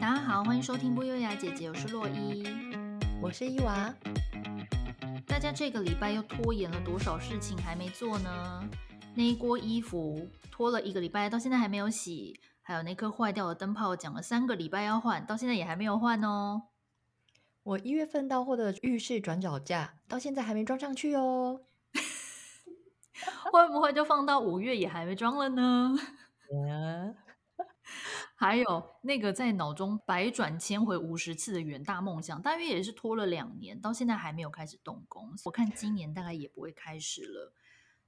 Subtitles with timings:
[0.00, 2.42] 大家好，欢迎收听不优雅姐姐，我是洛伊，
[3.20, 3.94] 我是伊娃。
[5.26, 8.66] 大家这个礼拜又拖延了多少事情还没做呢？
[9.14, 16.62] 那一锅衣服拖了一个礼拜，到现在还没有洗；还有那颗坏掉的灯泡，讲了三个礼拜要换，到现在也还没有换哦。
[17.62, 21.60] 我一月份到货的浴室转角架，到现在还没装上去哦。
[23.52, 25.94] 会不会就放到五月也还没装了呢
[26.50, 27.14] ？Yeah.
[28.40, 35.34] 还有那个在脑中百转千回五十次的远大梦想，大约也是拖了两年，到现在还没有开始动工。
[35.44, 37.52] 我看今年大概也不会开始了。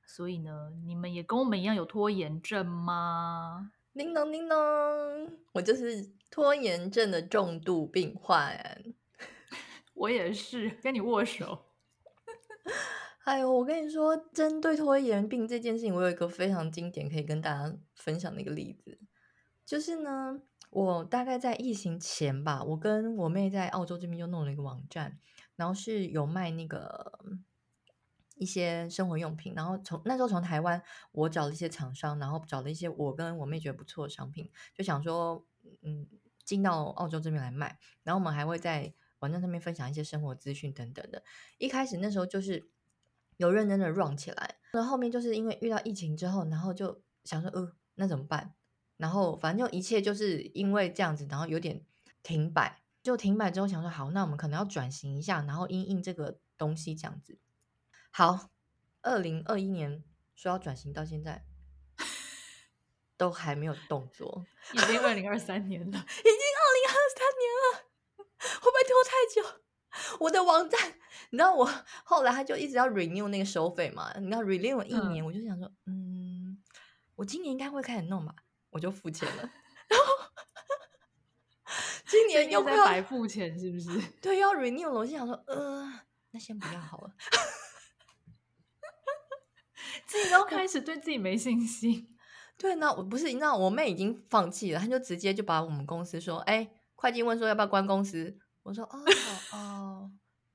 [0.06, 3.72] 所以呢，你们也跟我们一样有拖延症吗？
[3.92, 4.56] 叮咚叮咚，
[5.52, 8.58] 我就是拖延症的重度病患。
[9.92, 11.66] 我也是，跟你握手。
[13.24, 18.98] 哎呦，我跟你说，针对拖延病这件事情，我有一个非常经典可以跟大家分享的一个例子。
[19.72, 25.18] 就是呢，我大概在疫情前吧，我跟我妹在澳洲这边又弄了一个网站，
[25.56, 27.10] 然后是有卖那个
[28.36, 30.82] 一些生活用品，然后从那时候从台湾
[31.12, 35.42] 我找了一些厂商，然后找了一些我跟我妹觉得不错的商品，就想说
[35.80, 36.06] 嗯
[36.44, 41.24] 进到澳洲这边来卖，然后我们还会在网站上面分享一些生活资讯等等的。
[41.56, 42.68] 一开始那时候就是
[43.38, 48.52] 有认真的 run 起来，那后面就是因为遇到疫情之后，然后就想说呃那怎么办？
[49.02, 51.84] 然后反正就一切就是因为这样子，然后有点
[52.22, 52.80] 停摆。
[53.02, 57.36] 就停摆之后，想说好，那我们可能要转型一下，然后因应这个东西这样子。
[58.12, 58.50] 好，
[59.00, 60.04] 二零二一年
[60.36, 61.44] 说要转型到现在，
[63.18, 64.46] 都还没有动作。
[64.72, 67.82] 已经 二零二三年了，已经二零二三年了，
[68.60, 69.42] 会不会拖太久？
[70.20, 70.78] 我的网站，
[71.30, 71.68] 你知道我
[72.04, 74.12] 后来他就一直要 renew 那个收费嘛？
[74.16, 76.62] 你知道 renew 一年，嗯、我就想说，嗯，
[77.16, 78.36] 我今年应该会开始弄吧。
[78.72, 79.42] 我就付钱了，
[79.88, 80.06] 然后
[82.06, 84.00] 今年又快要白付钱，是不是？
[84.20, 84.94] 对，要 renew 了。
[84.98, 85.92] 我心想说，呃，
[86.32, 87.10] 那先不要好了。
[90.06, 92.08] 自己都开始对自己没信心。
[92.58, 98.38] 对，那我不是，你知道，我妹已经放弃了，她就直接就把我们公司说，哎，会计问说要不要关公司？
[98.62, 99.04] 我说，哦
[99.52, 100.10] 哦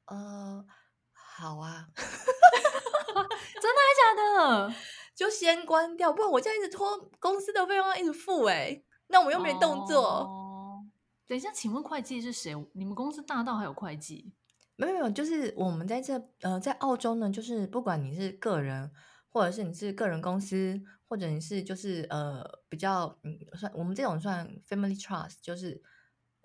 [0.06, 0.66] 呃，
[1.14, 4.74] 好啊，真的还假的？
[5.18, 10.00] 就先关掉，不然我这样一直拖公司的费用要一直付哎，那我又没动作。
[10.00, 10.86] 哦，
[11.26, 12.54] 等一下，请问会计是谁？
[12.74, 14.32] 你们公司大到还有会计？
[14.76, 18.92] 没有没有，就是我们在这呃，在澳洲呢，就是不管你是个人，
[19.30, 20.80] 或者是你是个人公司，
[21.10, 25.82] 或者你是就是呃比较嗯算我们这种算 family trust，就是。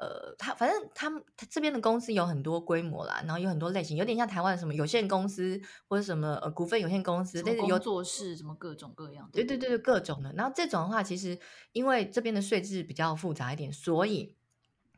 [0.02, 9.30] 呃，他反正他们他这边的公司有很多规模啦，然后有很多类型，有点像台湾什么有限公司或者什么呃股份有限公司，但是有做事什么各种各样的。
[9.32, 10.32] 对对对对，各种的。
[10.32, 11.38] 然后这种的话，其实
[11.70, 14.34] 因为这边的税制比较复杂一点，所以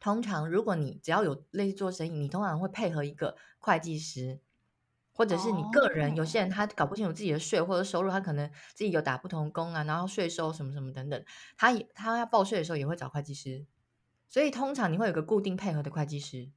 [0.01, 4.41] 通常如果你只要有类似做生意，你通常会配合一个会计师，
[5.13, 6.13] 或者是你个人。
[6.13, 11.25] 哦、有些人他搞不清楚自己的税或者收入，他可能自己有打不同工啊，然后税收什么什么等等，
[11.59, 13.67] 他也他要报税的时候也会找会计师。
[14.29, 16.51] 所以通常你会有个固定配合的会计师，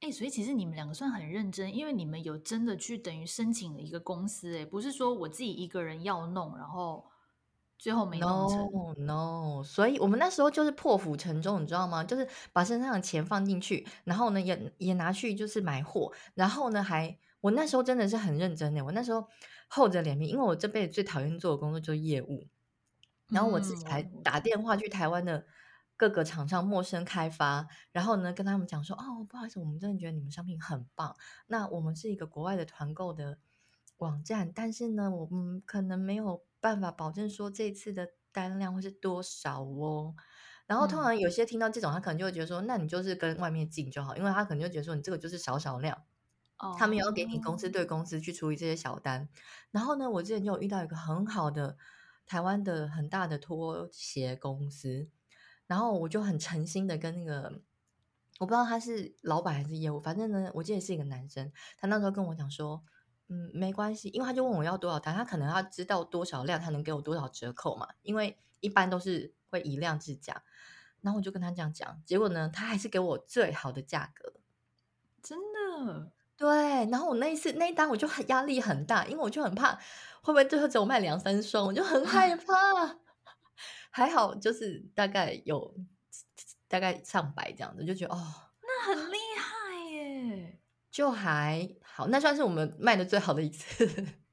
[0.00, 7.04] 哎、欸，所以其实你们两个算很认真，因为你们有真的去等于申请了一个公司，哎，不是说我自己一个人要弄，然后
[7.76, 8.58] 最后没弄成。
[8.96, 12.04] No，no，所以我们那时候就是破釜沉舟，你知道吗？
[12.04, 19.26] 就是把身上的钱放进去，然后呢也也拿去就是买货，然后呢还我那时候真的是很认真的，我那时候
[19.66, 22.46] 厚着脸皮，因为我这辈子最讨厌做的工作就是业务，
[23.30, 25.44] 然后我自己还打电话去台湾的。
[25.98, 31.16] 各个厂商陌生开发，然后呢，跟他们讲说，哦，不好意思，我们真的觉得你们商品很棒。
[31.48, 33.38] 那我们是一个国外的团购的
[33.96, 40.14] 网站，但是呢，我们可能没有办法保证说这次的单量会是多少哦。
[40.66, 46.04] 然后通常有些听到这种，他可能就会觉得说，那你就是跟外面进就好，因为他可能就觉得说，你这个就是少少量，
[46.58, 49.28] 哦，他们也要给你公司对公司去处理这些小单。
[49.72, 51.76] 然后呢，我之前就有遇到一个很好的
[52.24, 55.08] 台湾的很大的拖鞋公司。
[55.68, 57.60] 然后我就很诚心的跟那个，
[58.40, 61.52] 我不知道他是老板还是业务，反正呢，我记得是一个男生。
[61.76, 62.82] 他那时候跟我讲说，
[63.28, 70.42] 嗯，没关系，因为他就问我要多少单，他可能要知道多少量，他能给我多少折扣嘛，因为一般都是会以量制价。
[71.00, 74.32] 然后我就跟他这样讲，结果呢，他还是给我最好的价格，
[75.22, 76.10] 真的。
[76.36, 79.74] 对，然后我那一次那一单我就很压力很大，因为我就很怕
[80.22, 82.44] 会不会最后只有卖两三双，我就很害怕。
[83.90, 85.74] 还好，就是大概有
[86.68, 90.58] 大概上百这样子，就觉得哦，那很厉害耶，
[90.90, 93.86] 就还好，那算是我们卖的最好的一次，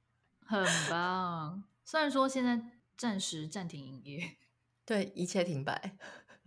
[0.46, 1.64] 很棒。
[1.84, 2.62] 虽然说现在
[2.98, 4.38] 暂时暂停营业，
[4.86, 5.98] 对，一切停摆，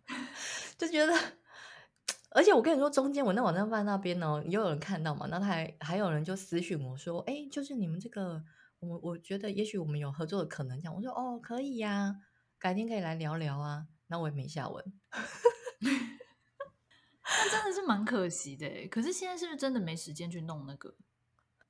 [0.77, 1.15] 就觉得
[2.31, 8.45] 而且我跟你说，中间我那网站放那边呢，也有人看到嘛，然后他还还有人就私讯我说，哎，就是你们这个，
[8.81, 10.95] 我我觉得也许我们有合作的可能，这样。
[10.95, 12.17] 我说哦，可以呀、啊，
[12.59, 13.87] 改天可以来聊聊啊。
[14.09, 14.85] 那我也没下文，
[15.81, 18.89] 那真的是蛮可惜的。
[18.89, 20.97] 可是现在是不是真的没时间去弄那个？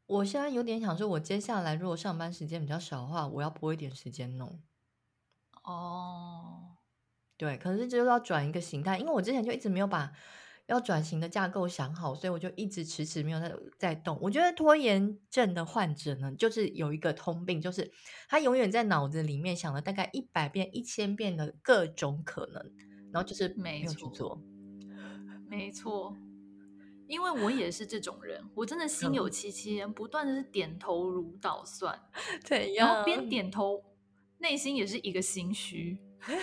[0.07, 4.63] 我现在有点想说，我接下来如果上班时间比较少的话，我要拨一点时间弄。
[5.65, 6.77] 哦，
[7.37, 10.13] 对，可是就要转一个形态，因为我之前就一直没有把。
[10.69, 14.19] 要转型的架构想好，所以我就一直迟迟没有在在动。
[14.21, 17.91] 我觉得拖延症的患者呢，就是有一个通病，就是
[18.29, 22.63] 他永远在脑子里面想了大概一百遍、一千遍的各种可能，
[23.11, 24.39] 然后就是没有去做。
[25.49, 26.15] 没错，
[27.07, 31.99] 因为我也是这种人，我真的 心有戚戚，不断的是点头如捣蒜，
[32.47, 33.83] 对，然后边点头，
[34.37, 35.99] 内心也是一个心虚，
[36.29, 36.35] 因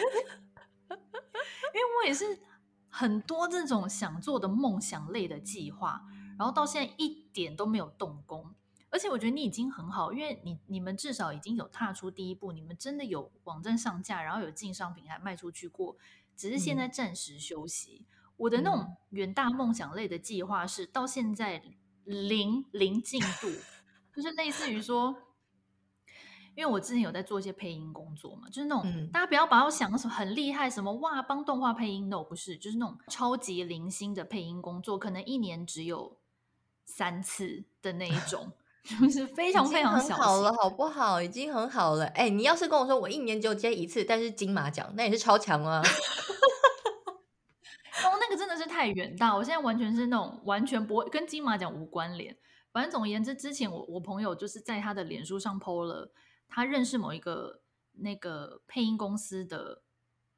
[0.89, 2.39] 为我也是。
[2.97, 6.01] 很多这种想做的梦想类的计划，
[6.39, 8.55] 然后到现在一点都没有动工。
[8.89, 15.97] 而且我觉得你已经很好，因为你你们至少已经有踏出第一步，你们真的有网站上架，然后有进商品还卖出去过，
[16.37, 18.05] 只是现在暂时休息。
[18.07, 21.61] 嗯、我的那种远大梦想类的计划是到现在
[22.05, 23.49] 零零进度，
[24.15, 25.17] 就是类似于说。
[26.55, 36.17] 因为我之前有在做一些配音工作嘛，就是那种、嗯、大家不要把我想的什么很厉害，什么哇帮动画配音，no 不是，就是那种超级零星的配音工作，可能一年只有
[36.85, 38.49] 三次的那一种，
[39.01, 40.15] 就是非常非常小。
[40.15, 41.21] 好了，好不好？
[41.21, 42.05] 已经很好了。
[42.07, 45.83] 哎，你要是跟我说我一年只有接一次，但是金马奖，那也是超强啊。
[48.05, 52.37] 哦，那个真的是太远大，我现在完全是那种完全不会跟金马奖无关联。
[52.71, 56.11] 反正总而言之，之前我我朋友就是在他的脸书上 po 了。
[56.47, 57.61] 他认识某一个
[57.93, 59.81] 那个配音公司的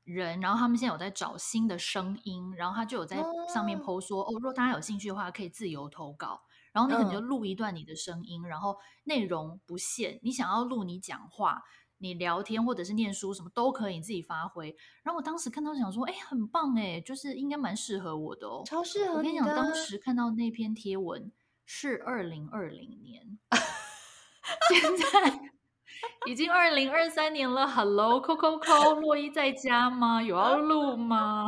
[0.04, 3.18] 人，然后他们现在有在找新的声音，然后他就有在
[3.54, 11.62] 上面 po 说哦，哦，如果大家有兴趣的话，可以自由投稿，然后你可能就录一段你的声音，嗯、然后内容不限，你想要录你讲话、
[11.98, 14.76] 你聊天或者是念书什么都可以，你自己发挥。
[15.04, 19.18] 然后我当时看到想说，哎，很棒哎，就是应该蛮适合我的哦，超适合。
[19.18, 21.32] 我跟你讲，当时看到那篇贴文
[21.66, 23.38] 是二零二零年，
[24.70, 25.57] 现在。
[26.26, 30.22] 已经二零二三年了，Hello，扣扣扣，洛伊在家吗？
[30.22, 31.48] 有要录吗？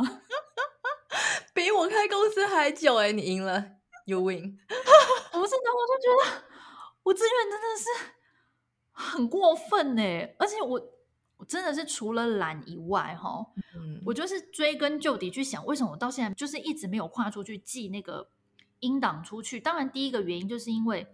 [1.54, 3.64] 比我开公司还久哎，你赢了
[4.06, 4.58] ，You win。
[5.32, 6.42] 不是的，我就觉得
[7.02, 7.84] 我资源真的是
[8.92, 10.80] 很过分哎，而且我
[11.36, 13.44] 我真的是除了懒以外哈，
[13.74, 18.28] 嗯、我就是追根究底去想，为什么我到现在就是一直没有跨出去寄那个
[18.80, 19.60] 音档出去？
[19.60, 21.06] 当然，第一个原因就是因为。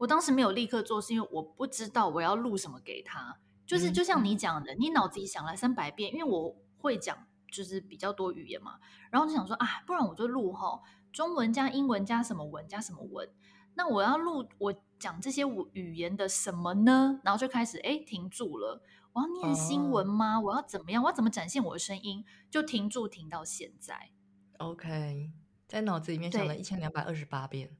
[0.00, 3.38] 我当时没有立刻做，是因为我不知道我要录什么给他。
[3.66, 8.80] 就是就像你讲的，你脑子里想了三百遍，因为我会讲就是比较多语言嘛，
[9.10, 10.80] 然后就想说啊，不然我就录哈，
[11.12, 13.28] 中文加英文加什么文加什么文。
[13.74, 15.42] 那我要录我讲这些
[15.74, 17.20] 语言的什么呢？
[17.22, 18.82] 然后就开始哎停住了，
[19.12, 20.46] 我要念新闻吗？Oh.
[20.46, 21.02] 我要怎么样？
[21.04, 22.24] 我要怎么展现我的声音？
[22.50, 24.10] 就停住，停到现在。
[24.58, 25.30] OK，
[25.68, 27.76] 在脑子里面想了一千两百二十八遍。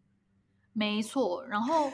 [0.73, 1.91] 没错，然后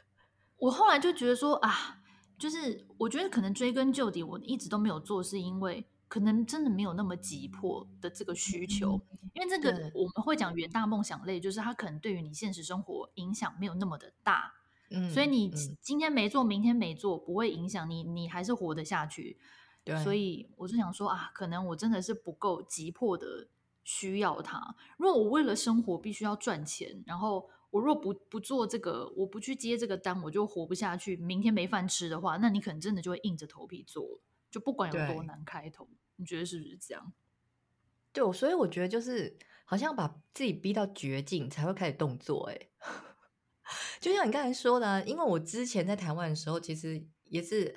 [0.58, 2.00] 我后来就觉得说啊，
[2.38, 9.00] 就是我觉得可能追根究底，我一直都没有做，是因为可能真的没有那么急迫的这个需求。
[9.10, 14.54] 嗯、因为这个我们会讲远大梦想类，就是它可能对于你现实生活影响没有那么的大，
[14.90, 19.38] 嗯，所以你今天没做，明天没做，不会影响你，你还是活得下去。
[19.84, 23.46] 对，所以我就想说啊，可能我真的是不够急迫的
[23.84, 24.74] 需要它。
[24.96, 31.16] 如果我为了生活必须要赚钱，然后我若不不做这个，我不去接这个单，我就活不下去。
[31.16, 34.20] 明天没饭吃的话，那你可能真的就会硬着头皮做，
[34.50, 35.88] 就不管有多难开头。
[36.16, 37.12] 你觉得是不是这样？
[38.12, 42.50] 对，所以我觉得就是好像把自己逼到绝境才会开始动作。
[42.50, 42.68] 哎，
[44.00, 47.76] 就像你刚才说的，因为我之前在台湾的时候，其实也是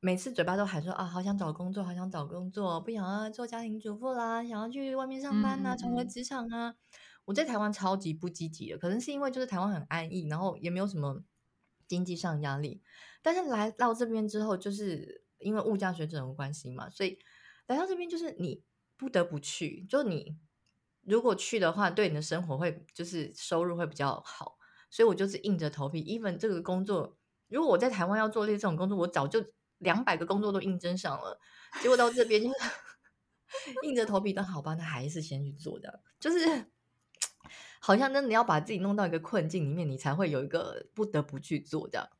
[0.00, 6.74] 每次嘴巴都喊说啊，好想找工作，好想找工作，不想要做家庭主妇啦，想要去外面上班啊，重回职场啊。
[7.24, 11.22] 我在台湾超级不积极的，可能是因为就是台湾很安逸，然后也没有什么
[11.86, 12.82] 经济上压力。
[13.22, 17.16] 但是来到这边之后，就是因为物价水准的关系嘛，所以
[17.68, 18.64] 来到这边就是你
[18.96, 19.84] 不得不去。
[19.84, 20.36] 就你
[21.02, 24.58] 如果去的话，对你的生活会就是收入会比较好。
[24.90, 27.16] 所以我就是硬着头皮，even 这个工作，
[27.48, 29.44] 如果我在台湾要做这种工作，我早就
[29.78, 31.40] 两百个工作都应征上了。
[31.80, 32.54] 结果到这边就是
[33.86, 36.71] 硬着头皮但好吧，那还是先去做的，就是。
[37.84, 42.12] 好像真的要把自己弄到一个困境里面，你才会有一个不得不去做的。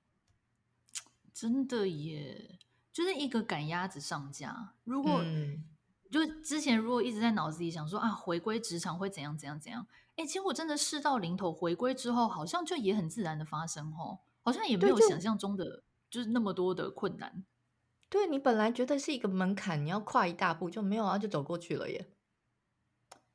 [1.33, 2.59] 真的耶，
[2.93, 4.75] 就是一个赶鸭子上架。
[4.83, 5.25] 如果
[6.11, 17.45] 就之前如果一直在脑子里想说啊，回归职场会怎样怎样怎样，哎，结果真的事到临头，回归之后好像就也很自然的发生哦，好像也没有想象中的就，就是那么多的困难。
[18.09, 22.11] 对，你本来觉得是一个门槛，你要跨一大步，就没有啊，就走过去了耶。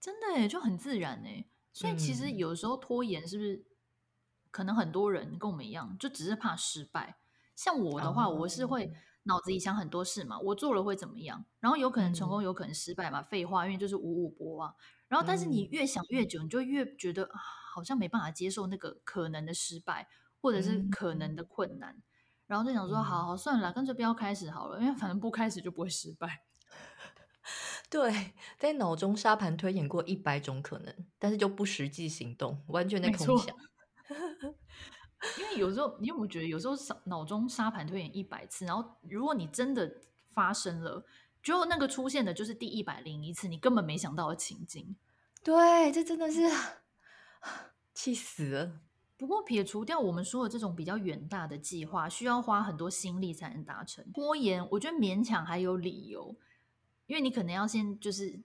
[0.02, 1.46] 真的耶，就很自然哎。
[1.78, 3.64] 所以其实有时候拖延是不是
[4.50, 7.20] 可能很多人跟我们一样，就只是怕失败。
[7.56, 8.92] 像我的话，哦、我是会
[9.24, 13.22] 脑子里想很多事嘛，我做了会怎么样，然后有可能成功，有可能失败嘛。
[13.22, 14.74] 嗯、废话，因为就是五五波啊。
[15.08, 17.40] 然后，但是你越想越久，你就越觉得、啊、
[17.76, 20.08] 好像没办法接受那个可能的失败，
[20.42, 21.94] 或者是可能的困难。
[21.94, 22.04] 嗯、
[22.48, 26.42] 然后就想说，好好算了，干脆不要开始好了，因为反正不开始就不会失败。
[27.90, 33.56] 对，在脑中沙盘推演过一百种可能，但是就不实际行动，完全在空想。
[35.40, 36.76] 因为有时候，你有没有觉得，有时候
[37.06, 39.90] 脑中沙盘推演一百次，然后如果你真的
[40.32, 41.04] 发生了，
[41.42, 44.96] 就那个出现的就是第一百零一次，你根本没想到的情景。
[45.44, 46.42] 对，这真的是
[47.94, 48.82] 气死了。
[49.18, 56.36] 不过撇除掉我们说的这种比较远大的计划，需要花很多心力才能达成，拖延，我觉得勉强还有理由。
[57.08, 58.40] 因为你可能要先就是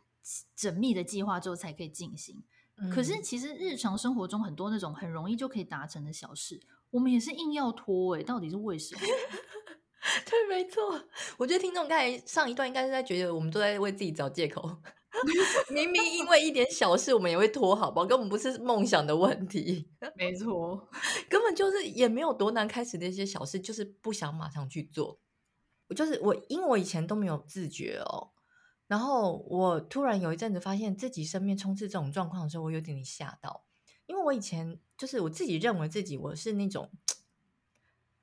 [0.56, 2.42] 缜密的计划之后才可以进行，
[2.76, 9.00] 嗯、可是其实日常生活中很多那种很容易就可以达成的小事，我们也是硬要拖哎、欸，到底是为什么？
[10.28, 11.00] 对，没错，
[11.36, 14.68] 我觉得听众刚才上一段应该是在觉得我们都在为自己找借口，
[15.70, 18.06] 明明因为一点小事我们也会拖，好不好？
[18.06, 20.88] 根本不是梦想的问题， 没错，
[21.28, 25.18] 根本就是也没有多难开始的一些小事，就是不想马上去做。
[25.88, 28.30] 我就是我，因为我以前都没有自觉哦。
[28.88, 33.64] 然后我突然有一阵子发现自己身边充斥这种状况的时候，我有点点吓到，
[34.06, 36.90] 因为我以前就是我自己认为自己我是那种，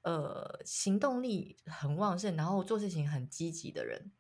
[0.04, 4.12] 呃，行动力很旺盛，然后做事情很积极的人，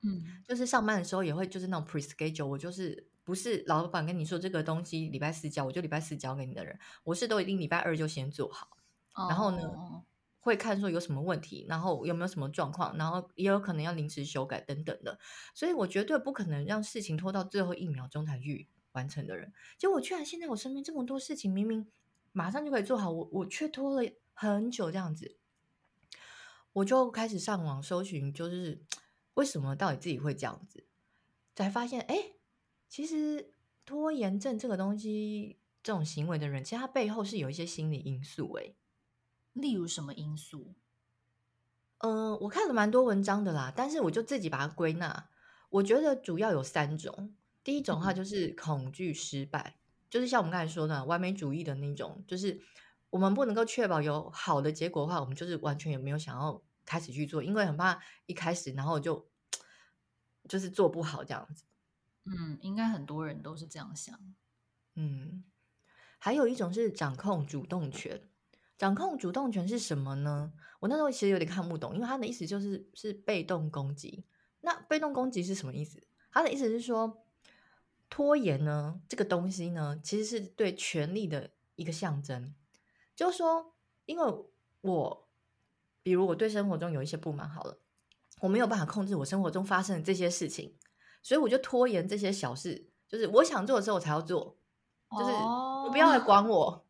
[0.00, 8.68] 嗯，就是上班的时候也会就是那种 pre-schedule，我就是不是老板跟你说这个东西礼拜四交，我就礼拜四交给你的人，我是都一定礼拜二就先做好，
[9.14, 10.02] 哦、然后呢。
[10.40, 15.18] 会看说有什么问题，然后有没有什么状况，然后也有可能要临时修改等等的，
[15.54, 19.52] 所以我绝对不可能让事情拖到最后一秒钟才去完成的人。
[19.76, 21.86] 结果居然现在我身边这么多事情，明明
[22.32, 25.36] 马上就可以做好，我我却拖了很久这样子，
[26.72, 28.82] 我就开始上网搜寻，就是
[29.34, 30.86] 为什么到底自己会这样子，
[31.54, 32.32] 才发现哎，
[32.88, 33.52] 其实
[33.84, 38.74] 拖延症这个东西，这种行为的人，其实他背后是有一些心理因素哎。
[39.52, 40.74] 例如什么因素？
[41.98, 45.28] 嗯、呃，我看了蛮多文章的啦，但是我就自己把它归纳。
[45.68, 47.34] 我觉得主要有三种。
[47.62, 52.58] 第一种的话就是恐惧失败，嗯、就是像我们刚才说的完美主义的那种，就是
[53.10, 59.28] 我们不能够确保有好的结果的话，我们就是完全也没有想要开始去做，因为很怕一开始然后就
[60.48, 61.64] 就是做不好这样子。
[62.24, 64.18] 嗯，应该很多人都是这样想。
[64.94, 65.44] 嗯，
[66.18, 68.29] 还有一种是掌控主动权。
[68.80, 70.50] 掌控主动权是什么呢？
[70.78, 74.24] 我那时候其实有点看不懂，因为他的意思就是是被动攻击。
[74.62, 76.02] 那被动攻击是什么意思？
[76.32, 77.22] 他的意思是说，
[78.08, 82.54] 拖延呢这个东西呢，其实是对权力的一个象征。
[83.14, 83.74] 就是说，
[84.06, 84.34] 因为
[84.80, 85.28] 我，
[86.02, 87.76] 比如我对生活中有一些不满，好了，
[88.40, 90.74] 我没有办法控制我生活中发生的这些事情，
[91.22, 94.56] 所以我就拖延这些小事，就是我想做的时候我才要做，
[95.10, 95.32] 就是
[95.84, 96.64] 你不要来管我。
[96.64, 96.80] Oh.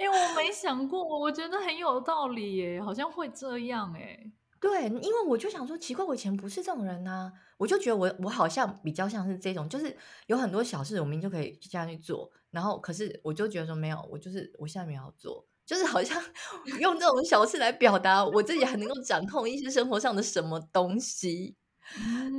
[0.00, 4.32] 哎、欸，我没想过，我觉得很有道理耶，好像会这样哎。
[4.58, 9.94] 对，因为我就想说，奇怪，我以前不是这种人呐、啊，我就觉得我我好像比较像是这种，就是
[10.26, 16.18] 有很多小事，我明明就可以这样去做，然后可是我就觉得说没有，我就是我现在没有要做，就是好像
[16.80, 21.56] 用这种小事来表达我自己还能够掌控一些生活上的什么东西。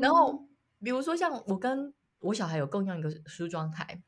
[0.02, 0.48] 然后
[0.84, 4.02] 比如说像我跟我小孩有共用一个梳妆台。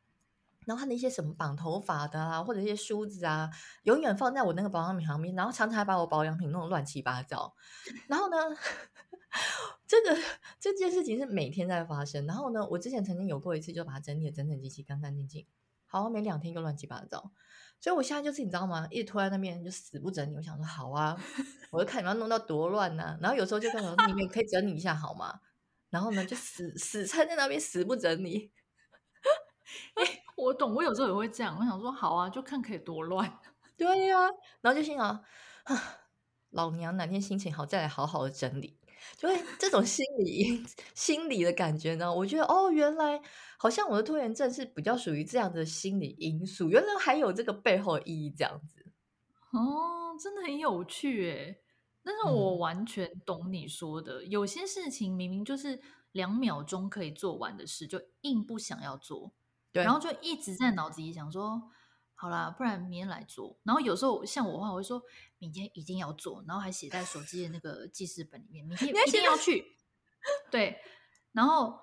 [0.65, 3.49] 然后他那些什么绑头发的啊，或者一些梳子啊，
[3.83, 7.55] 永远放在我那个保养品旁边，然后常常还把我保养品弄得乱七八糟。
[8.07, 8.37] 然后呢，
[9.87, 10.17] 这个
[10.59, 12.25] 这件事情是每天在发生。
[12.25, 15.45] 然后呢，我之前曾经有过一次，就把它整理的整整齐齐、干干净净。
[15.85, 17.31] 好，没两天就乱七八糟。
[17.79, 18.87] 所以我现在就是你知道吗？
[18.89, 20.35] 一直拖在那边就死不整理。
[20.35, 21.19] 我想说好啊，
[21.69, 23.17] 我就看你们要弄到多乱呢、啊。
[23.21, 25.41] 然后有时候就跟我说里面可以整理一下好吗？
[25.89, 28.51] 然后呢，就死死撑在那边死不整理。
[30.35, 31.57] 我懂，我有时候也会这样。
[31.59, 33.39] 我想说，好啊，就看可以多乱。
[33.77, 34.29] 对呀、啊，
[34.61, 35.23] 然后就心想，
[36.51, 38.77] 老娘哪天心情好，再来好好的整理。
[39.17, 40.63] 就会这种心理
[40.95, 43.21] 心理的感觉呢，我觉得哦，原来
[43.57, 46.69] 好像我的拖延症是比较属于这样的心理因素。
[46.69, 48.85] 原来还有这个背后的意义，这样子。
[49.51, 51.59] 哦，真的很有趣诶。
[52.01, 59.33] 但是我完全懂你说的，嗯、有些事情明明就是两秒钟可以做完的事，就硬不想要做，
[59.73, 61.61] 对，然后就一直在脑子里想说，
[62.13, 63.59] 好啦，不然明天来做。
[63.63, 65.01] 然后有时候像我的话，我会说
[65.39, 69.65] 明天一定要做，然后还写在手机的那个记事本里面，明 天一定要去。
[70.49, 70.77] 对，
[71.33, 71.77] 然后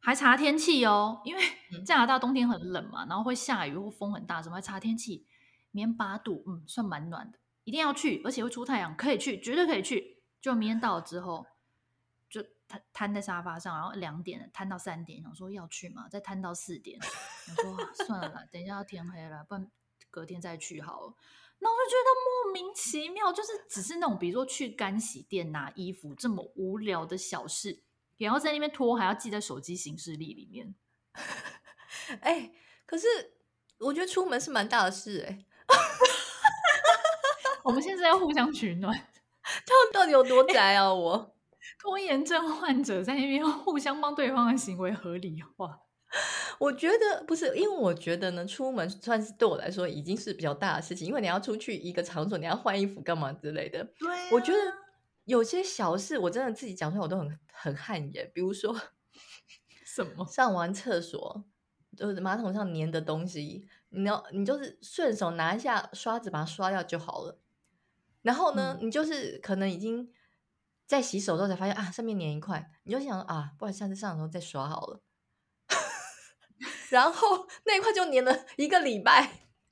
[0.00, 1.42] 还查天气哦，因为
[1.84, 5.26] 加拿大冬天很冷嘛，然后会下雨或风很大，什么还查天气，
[5.70, 7.38] 明天八度，嗯，算蛮暖的。
[7.64, 10.22] 一定要去，而且会出太阳，可以去，绝对可以去。
[10.42, 11.48] 就明天到了之后，就
[12.66, 16.98] 瘫瘫在沙发上，然后两点瘫到三点，想说要去嘛，再瘫到四点，
[17.48, 19.70] 我说、啊、算了啦，等一下要天黑了，不然
[20.10, 21.14] 隔天再去好了。
[21.60, 22.10] 那我就觉得
[22.44, 27.82] 莫名其妙，就是只是那种比如说去干洗店拿衣服这么无聊的小事，
[28.16, 30.74] 也要在那边拖，还要记在手机行事历里面。
[32.20, 32.54] 哎、欸，
[32.84, 33.06] 可是
[33.78, 35.46] 我觉得出门是蛮大的事哎、欸。
[37.64, 38.94] 我们现在要互相取暖，
[39.42, 40.92] 他们到底有多宅啊？
[40.92, 41.33] 我
[41.78, 45.80] 拖延症患者在那边互相帮对方的行为合理化。
[46.60, 53.82] 我觉得不是，因为我觉得呢，出门算是对我来说已经是比较大的事情，因为你要出去一个场所，你要换衣服干嘛之类的。
[53.98, 54.58] 对啊，我觉得
[55.24, 58.30] 有些小事，我真的自己讲出来我都很很汗颜。
[58.32, 58.72] 比如说
[59.84, 61.44] 什么上完厕所，
[61.96, 67.40] 就是马桶上粘的东西，你要你就是顺手拿一下刷子把它刷掉就好了。
[68.22, 70.08] 然后呢，嗯、你就是可能已经
[70.94, 75.00] 在洗手之后才发现啊，上面粘一块，你就想啊，不然下次上的时候再刷好了。
[76.90, 79.22] 然后那一块就粘了一个礼拜，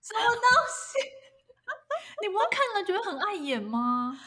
[0.03, 0.99] 什么东西？
[2.23, 4.19] 你不会看了觉得很碍眼吗？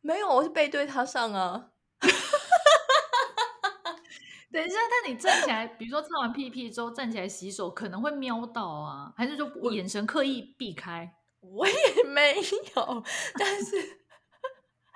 [0.00, 1.70] 没有，我是背对他上啊。
[4.52, 11.16] 等一下，但你站起来，比如说擦完屁屁之后站起来洗手，可能会瞄到啊，还是说眼神刻意避开？
[11.40, 12.36] 我也没
[12.76, 13.02] 有，
[13.38, 14.01] 但是，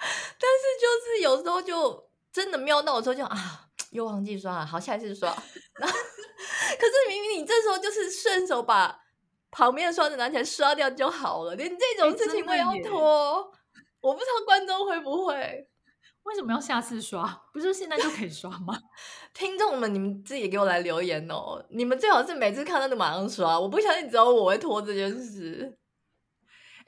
[0.40, 5.28] 但是就是有时候就真的瞄到的时候就啊，又忘记刷了，好，下一次刷。
[5.78, 8.98] 然后，可是明明你这时候就是顺手把
[9.50, 13.50] 旁边的刷子拿起来刷掉就好了，连这种事情我也要拖，欸、
[14.00, 15.68] 我不知道观众会不会？
[16.24, 17.24] 为什么要下次刷？
[17.52, 18.76] 不是现在就可以刷吗？
[19.32, 25.78] 听众们，你们自己也给我来留言哦，你们最好是每次看到就马上刷，我不相信只有我会拖这件事。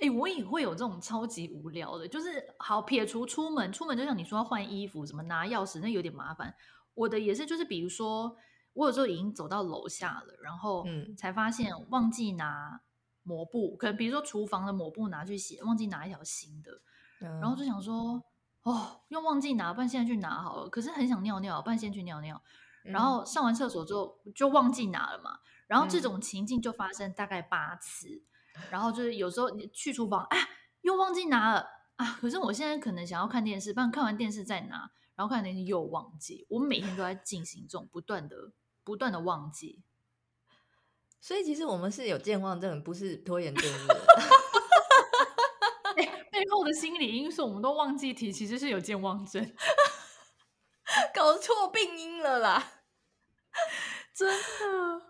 [0.00, 6.54] 哎、欸，我也会有这种超级无聊的，就是好撇除出门，出门就像你说要换衣服，什么拿钥匙，那有点麻烦。
[6.94, 8.36] 我的也是，就是比如说，
[8.74, 12.80] 我有时候已经走到楼下了，然后才发现忘记拿
[13.24, 16.80] 抹布，可能比如说厨房的抹布拿去洗，忘记拿一条新的，
[17.40, 18.22] 然后就想说，
[18.62, 20.68] 哦，又忘记拿，不然现在去拿好了。
[20.68, 22.40] 可是很想尿尿，不然先去尿尿。
[22.84, 28.22] 然后上完厕所之后就忘记拿了嘛，然后这种情境就发生大概八次。
[28.70, 30.48] 然后就是有时候你去厨房，哎，
[30.82, 31.66] 又忘记拿了
[31.96, 32.18] 啊！
[32.20, 36.46] 可是我现在可能想要看电视，不然看完电视再拿，然后看电视又忘记。
[36.48, 38.52] 我们每天都在进行这种不断的、
[38.84, 39.82] 不断的忘记。
[41.20, 43.64] 所以其实我们是有健忘症，不是拖延症。
[46.30, 49.52] 背后的心理因素，我们都忘记提，其实是有健忘症，
[51.12, 52.64] 搞错病因了啦！
[54.14, 55.07] 真的。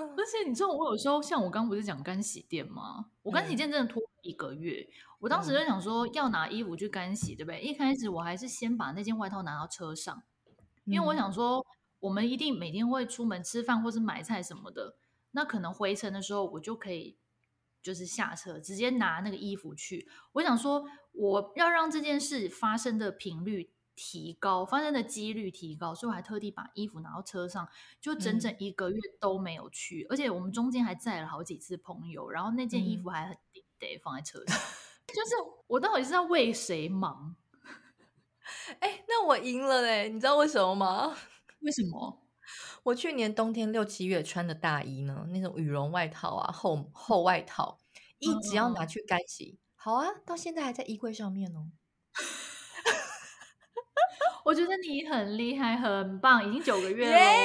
[0.00, 3.06] 而且你知道，我有时候像我刚刚不是讲干洗店吗？
[3.22, 4.80] 我干洗店真的拖一个月。
[4.80, 7.60] 嗯、我当时就想说要拿衣服去干洗，对不对？
[7.60, 10.22] 一开始我还是先把那件外套拿到车上，
[10.84, 11.64] 因为我想说
[12.00, 14.96] 我们一定每天会出门吃饭或是买菜什么的，
[15.32, 17.16] 那可能回程的时候我就可以
[17.82, 20.08] 就是下车直接拿那个衣服去。
[20.32, 23.70] 我想说我要让这件事发生的频率。
[23.96, 27.66] 提高发生的几率提高，所以我还特地把衣服拿到车上，
[28.00, 34.56] 就整整一个月都没有去，嗯、而且我们中间还载了好几次朋友，然后那件衣服还很顶得放在车上，
[35.08, 35.34] 就是
[35.66, 37.34] 我到底是在为谁忙？
[38.78, 40.08] 哎、欸，那我赢了嘞！
[40.08, 41.16] 你知道为什么吗？
[41.62, 42.22] 为什么？
[42.84, 47.78] 我去年冬天六七月穿的大衣呢，那种羽绒外套啊，厚厚外套，
[48.18, 51.72] 一直要拿去干洗，嗯、好啊，到现在还在衣柜上面哦。
[54.46, 57.12] 我觉得你很厉害，很棒，已经九个月了。
[57.18, 57.36] 哎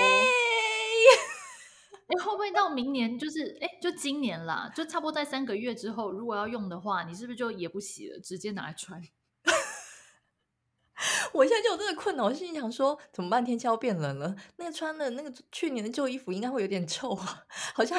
[2.07, 2.23] Yeah!
[2.23, 9.01] 会不会到明年就是哎，就今年啦，就差不多在三个月之后，如果要用的话，你是不是就也不洗了，直接拿来穿？
[11.33, 13.43] 我现在就有这个困扰，我心里想说怎么办？
[13.43, 17.97] 天气要变冷了，那个穿的那个去年的旧衣服应该会有点臭啊， 好像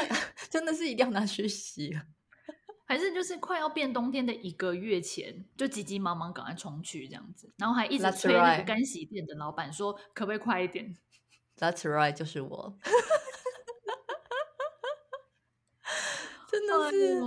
[0.49, 2.03] 真的是一定要拿去洗了。
[2.93, 10.95] 还是就是快要变冬天的一个月前，就急急忙忙赶快冲去这样子，然后还一直催那个干洗店的老板说，可不可以快一点
[11.57, 12.77] ？That's right，就是我，
[16.51, 17.19] 真的是，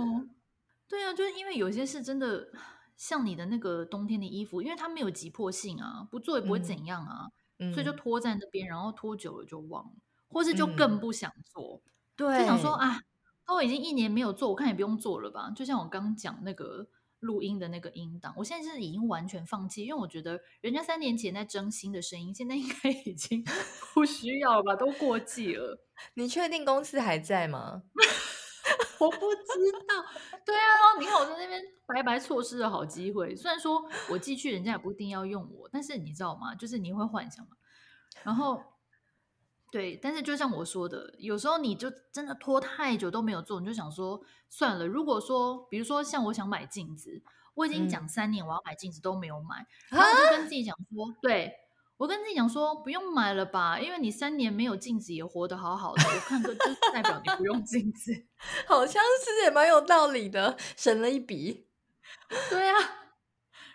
[0.86, 2.48] 对啊，就是因为有些事真的
[2.96, 7.26] 像你的那个冬天的衣服，因为它没有急迫性啊，不做也不会怎样啊，
[7.58, 7.92] 嗯、所以就。
[7.92, 9.90] 拖在那边，然后拖久了就忘了，
[10.28, 13.00] 或是就更不想做，嗯、对，就想说啊，
[13.46, 15.50] 都已经一年没有做，我看也不用做了吧。
[15.54, 16.88] 就像我刚讲那个
[17.20, 23.44] 录音的那个音档，我现在是已经完全放弃，因为我觉得人家三年前在征新的声音，现在应该已经
[23.94, 25.86] 不需要了吧，都过季了。
[26.14, 27.82] 你确定公司还在吗？
[28.98, 30.04] 我不知道，
[30.44, 33.36] 对啊，然后你看我在那边白白错失了好机会。
[33.36, 36.54] 虽然说我寄去，人家也不一定要用我，但是你知道吗？
[36.54, 37.52] 就是你会幻想嘛。
[38.22, 38.60] 然后，
[39.70, 44.86] 对，但是就像我说的，有时候你就真的拖太久都没有做，你就想说算了。
[44.86, 47.22] 如果说，比如说像我想买镜子，
[47.54, 51.52] 我已经讲三年我要买镜子都没有买，嗯、然后我就跟自己讲说，对。
[51.98, 58.12] 我跟自己讲说，不用买了吧，因为你三年没有镜子也活得好好的，我看这就代表你不用镜子，
[58.68, 61.70] 好像是也蛮有道理的，省了一笔。
[62.50, 62.76] 对啊，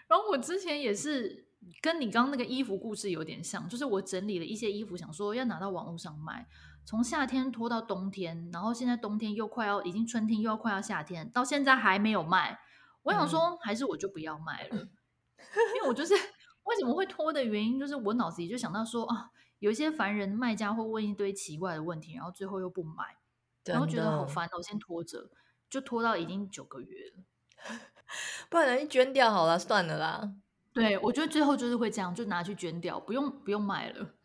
[0.08, 1.41] 然后我之前也是
[1.82, 6.48] 跟你刚刚那个衣服故事有点像，就是我整理了一些衣服，想说要拿到网络上卖，
[6.86, 12.60] 从夏天拖到冬天，然后现在冬天又快要，已经春天又要快要夏天，到现在还没有卖。
[13.04, 16.14] 我想说，嗯、还是我就不要卖了，因为我就是。
[16.64, 23.18] 为什么会拖的原因，就是我脑子里就想到说啊，有一些烦人卖家会问一堆奇怪的问题，然后最后又不买，
[23.66, 25.32] 然后觉得好烦，我先拖着，
[25.72, 27.24] 就拖到已经九个月了，
[28.48, 30.36] 不然人捐掉好了，算了啦。
[30.74, 34.16] 对，我觉得最后就是会这样，就拿去捐掉，不用不用买了。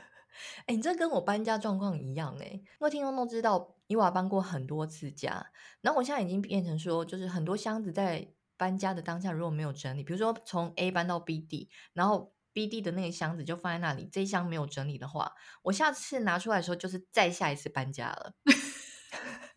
[0.66, 5.46] 哎，你这跟我搬家状况一样哎，因为听众都知道，伊娃搬过很多次家，
[5.80, 8.28] 然后我现在已经变成说，就是很多箱子在。
[8.60, 15.32] 搬家的当下如果没有整理，比如说从 A 搬到 B 地，然后 B 地的那个箱子就放在那里，这一箱没有整理的话，
[15.62, 18.32] 我下次拿出来的时候就是再下一次搬家了。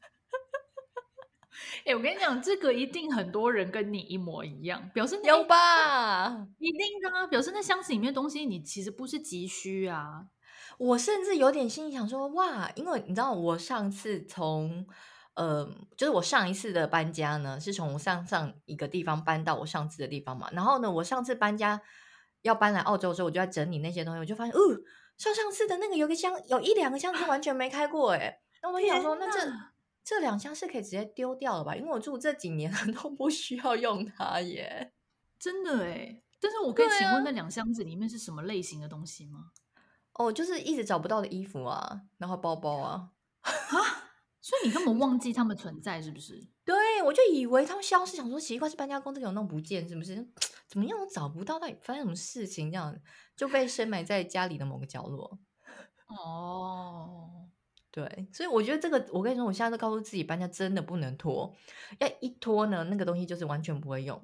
[1.81, 6.47] 哎、欸，我跟你讲，这个一定很多人跟你一模一样，表示你有吧？
[6.57, 10.25] 一定的啊，表示那箱子里面的东西你其实不是急需啊。
[10.77, 14.87] 我甚至有点心里想说，哇，因为你知道我上次从。
[15.33, 15.65] 呃，
[15.95, 20.49] 就是我上一次的搬家呢，是从上上一个地方搬到我上次的地方嘛。
[20.51, 21.81] 然后呢，我上次搬家
[22.41, 24.59] 要搬来澳洲的时候，我就在整理那些东西，我就发现，哦，
[25.17, 28.39] 上上次的那个有个箱，有一两个箱子完全没开过，哎。
[28.61, 29.39] 那我就想说，那这
[30.03, 31.75] 这两箱是可以直接丢掉了吧？
[31.75, 34.93] 因为我住这几年 都不需要用它耶。
[35.39, 39.51] 真的哎，但是我可以请问，那两箱子里面是什么类型的东西吗？
[40.13, 43.11] 哦，就是一直找不到的衣服啊，然后包包啊。
[43.41, 44.11] 啊？
[44.43, 46.47] 所以你根本忘记他们存在，是不是？
[46.65, 50.27] 对，我就以为他们消失，想说奇怪，是搬家公司有弄不见，是不是？
[50.67, 52.71] 怎么样都找不到，到底发生什么事情？
[52.71, 52.95] 这样
[53.35, 55.39] 就被深埋在家里的某个角落。
[56.07, 57.40] 哦，
[57.91, 61.53] 对，所以我觉得这个，我跟你说，我现在都告诉自己，搬家真的不能拖，
[61.99, 64.21] 要一拖呢，那个东西就是完全不会用。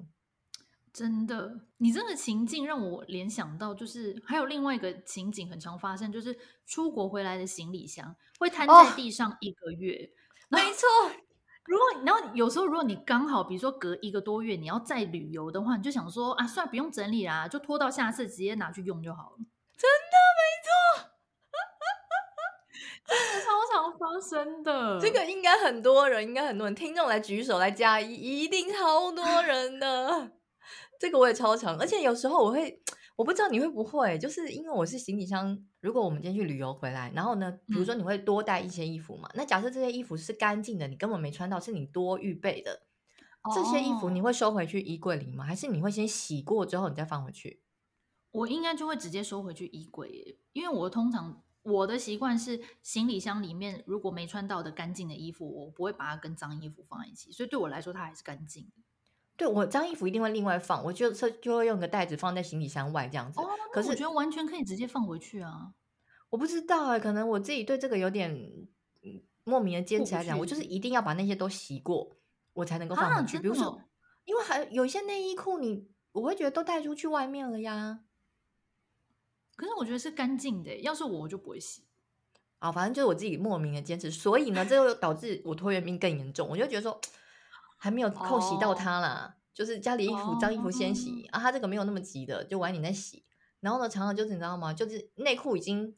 [0.90, 10.10] 真的，你这个情境让我联想到，就是还有另外一个情景很常发生，就是出国回来的行李箱会摊在地上一个月。
[10.50, 10.88] 哦、没错，
[11.66, 19.36] 如果然后有时候如果你刚好比如说隔一个多月你要再旅游的话，你就想说啊，算了，不用整理啦，就拖到下次直接拿去用就好了。
[19.76, 21.10] 真的没错，
[23.08, 25.00] 超常发生的。
[25.00, 30.32] 这个应该很多人，应该很多人听众来举手来加一，一定超多人的。
[31.00, 32.82] 这个我也超常，而且有时候我会，
[33.16, 35.56] 我不知道你会不会，就是因为我是行李箱。
[35.80, 39.28] 如果我们今天去旅游回来，然后呢，比如说你会多带一些衣服嘛？
[39.28, 42.82] 嗯、那假设这些衣服是干净的，你根本没穿到，是你多预备的，
[43.42, 45.44] 哦、这些衣服你会收回去衣柜里吗？
[45.44, 47.62] 还是你会先洗过之后你再放回去？
[48.32, 58.82] 我应该就会直接收回去衣柜耶，因为我通常我的习惯是行李箱里面如果没穿到的干净的衣服，我不会把它跟脏衣服放在一起，所以对我来说它还是干净的。
[59.36, 63.40] 对，我脏衣服一定会另外放，我就就会用个袋子放在行李箱外这样子。
[63.40, 65.74] 哦，可是我觉得完全可以直接放回去啊。
[66.30, 68.36] 我不知道哎，可能我自己对这个有点
[69.44, 72.16] 莫名的坚持来讲，我就是一定要把那些都洗过，
[72.52, 73.38] 我才能够放回去。
[73.38, 73.80] 比如说，
[74.24, 78.00] 因为还有一些内衣裤，你我会觉得都带出去外面了呀。
[79.58, 81.82] 可是我觉得是干净的，要是我，我就不会洗。
[82.60, 86.48] 啊，反正就是我自己莫名的坚持，所以呢，这就导致我拖延病更严重。
[86.48, 86.98] 我就觉得说。
[87.80, 89.32] 还没有扣洗到它啦，oh.
[89.54, 91.36] 就是家里衣服脏衣服先洗、oh.
[91.36, 93.24] 啊，他这个没有那么急的，就晚点再洗。
[93.60, 94.74] 然后呢，常常就是你知道吗？
[94.74, 95.96] 就是内裤已经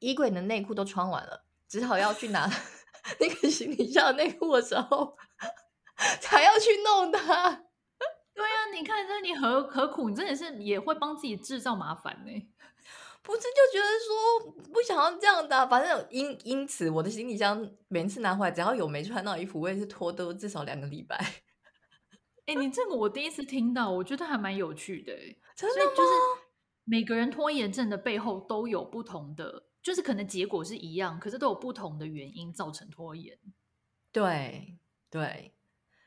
[0.00, 2.50] 衣柜的内裤都穿完了，只好要去拿
[3.20, 5.16] 那个行李箱内裤的时候，
[6.20, 7.62] 才要去弄它。
[8.34, 10.10] 对啊，你看这你何何苦？
[10.10, 12.32] 你真的是也会帮自己制造麻烦呢。
[13.28, 21.14] 不是就觉得说不想要这样的、啊，反正因因此我的行李箱每次拿回来，只要有没穿到衣服，我也是拖都至少两个礼拜。
[22.46, 25.12] 哎、欸，你这个我第一次听到，我觉得还蛮有趣的。
[25.54, 26.10] 真的就是
[26.84, 33.38] 每个人拖延症的背后都有不同的，就是可能结果是一样，可是都有不同的原因造成拖延。
[34.10, 34.78] 对
[35.10, 35.52] 对。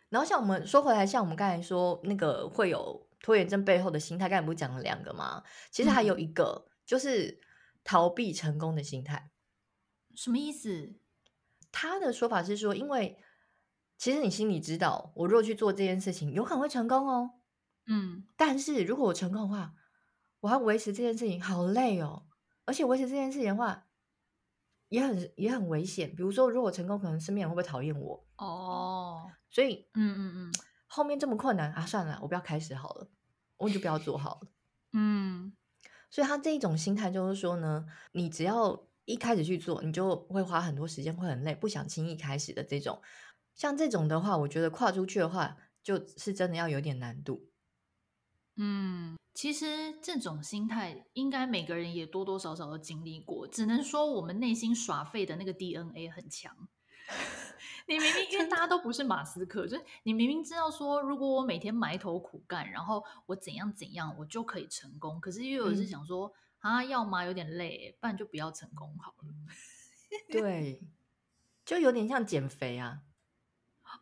[0.10, 5.44] 然后像我们说回来，像我们刚才说那个会有拖延症背后的心态，刚才不是讲了两个吗？
[5.70, 7.42] 其实还有一个、嗯、就是
[7.84, 9.32] 逃避成功的心态。
[10.16, 10.96] 什么意思？
[11.72, 13.18] 他的说法是说，因为。
[13.98, 17.36] 其实你心里知道，我如果去做这件事情，有可能会成功哦。
[17.86, 19.76] 嗯，但是如果我成功的话，
[20.40, 22.26] 我要维持这件事情，好累哦。
[22.66, 23.86] 而且维持这件事情的话，
[24.90, 26.16] 也很也很危险。
[26.16, 28.26] 比如说，如果成功，可能身边人会不会讨厌我？
[28.38, 30.54] 哦，所以，嗯嗯嗯，
[30.88, 33.08] 后面这么困难啊，算了，我不要开始好了，
[33.58, 34.48] 我就不要做好了。
[34.94, 35.54] 嗯，
[36.12, 43.02] 所以他这一种心态就是说呢，你只要一开始去做，你就会花很多时间，会很累，不想轻易开始的这种。
[43.56, 47.50] 像这种的话，我觉得跨出去的话，就是真的要有点难度。
[48.58, 56.68] 嗯，其实这种心态应该每个人也多多少少都经历过，只能说我们内心耍废的那个 DNA 很强。
[57.92, 65.20] 你明明 因为大家都不是马斯克，就是你明明知道说，如果我每天埋头苦干，然后我怎样怎样，我就可以成功。
[65.20, 69.34] 可是又有是想说，嗯、啊，要么有点累，不然就不要成功好了。
[70.32, 70.82] 对，
[71.66, 73.02] 就有点像减肥啊。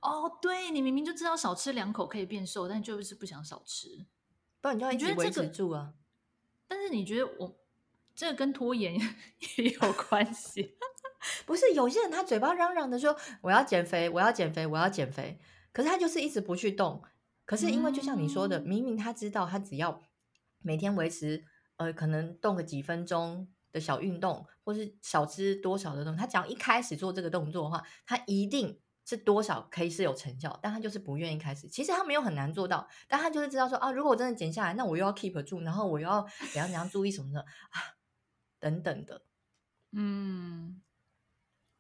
[0.02, 4.06] 哦，对，你明明就知道少吃两口可以变瘦，但就是不想少吃，
[4.62, 5.95] 不然你就要一直维持住啊。
[6.67, 7.60] 但是你觉得我
[8.13, 8.93] 这个跟拖延
[9.58, 10.78] 也有关系？
[11.46, 15.40] 不是，有些人他嘴巴嚷嚷的说我要减肥，我要减肥，我要减肥，
[15.72, 17.04] 可是他就是一直不去动。
[17.46, 20.02] 可是因为就像你说的，嗯、明明他知道他只要
[20.60, 21.44] 每天维持
[21.78, 28.80] 呃，可能动个几分钟的小运动，或是少吃多少的东西，他只要一开始做这个动作的话，他一定。
[29.06, 31.68] 是多少可以是有成效，但他就是不愿意开始。
[31.68, 36.22] 其实他没有很难做到，但他就是知道说啊，如果我真的减下来，那我又要 keep 住，然后我又要
[36.54, 37.98] 怎样怎样注意什么的啊，
[38.60, 39.24] 等等的。
[39.94, 40.80] 嗯，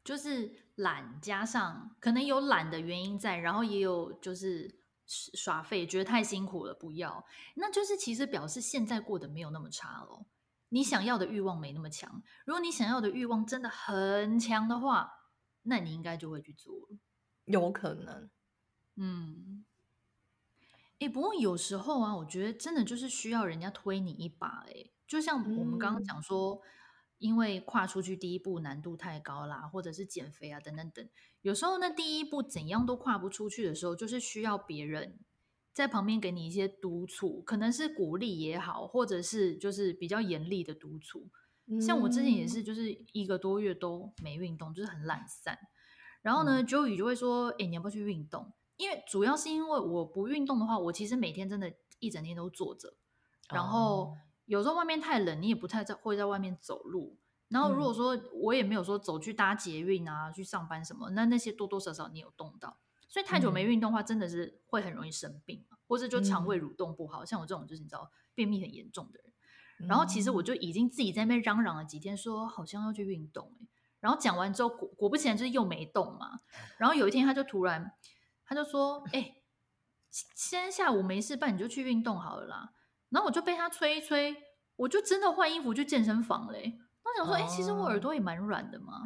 [0.09, 7.23] 就是懒加上可能有懒的原因在，然后也有就是耍废，觉得太辛苦了，不要。
[7.53, 10.25] 那就是其实表示现在过得没有那么差了。
[10.69, 12.23] 你想要的欲望没那么强。
[12.43, 15.11] 如果你想要的欲望真的很强的话，
[15.61, 16.97] 那你应该就会去做了。
[17.45, 18.31] 有可能，
[18.95, 19.63] 嗯，
[20.97, 26.61] 哎，不过有时候啊，我觉得真的就是需要人家推你一把，哎，就像我们刚刚讲说，嗯，
[27.19, 31.07] 因为跨出去第一步难度太高啦，或者是减肥啊等等等，
[31.41, 35.19] 有时候那第一步怎样都跨不出去的时候，就是需要别人
[35.73, 41.29] 在旁边给你一些督促，可能是鼓励也好，或者是就是比较严厉的督促。
[41.79, 45.55] 像我之前也是，就是一个多月都没运动，就是很懒散。
[46.23, 48.51] 然后呢，Joey 就会说：“哎，你要不要去运动？
[48.75, 52.95] 因为主要是因为我不运动的话，我其实每天真的一整天都坐着。
[53.53, 54.15] 然后
[54.49, 57.15] 有时候外面太冷，你也不太在会在外面走路。
[57.49, 62.79] 然后如果说我也没有说走去搭捷运啊，去上班什么，那那些多多少少你有动到。
[63.07, 67.23] 所以太久没运动的话，真的是会很容易生病，或者就肠胃蠕动不好。
[67.23, 69.87] 像我这种就是你知道便秘很严重的人。
[69.87, 73.67] 然后其实我就已经自己在那边嚷嚷了几天，说好像要去运动哎。”
[74.01, 76.39] 然后讲完之后，果果不其然就是又没动嘛。
[76.79, 77.93] 然后有一天他就突然，
[78.45, 79.43] 他就说：“哎、欸，
[80.09, 82.71] 现在下午没事办，你就去运动好了啦。”
[83.09, 84.35] 然后我就被他吹一吹，
[84.75, 86.79] 我就真的换衣服去健身房嘞。
[87.03, 89.03] 我想说：“哎、欸，其实我耳朵也蛮软的嘛。